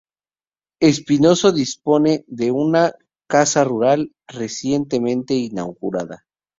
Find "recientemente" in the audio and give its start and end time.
4.29-5.35